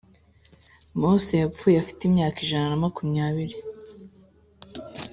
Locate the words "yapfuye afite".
1.43-2.01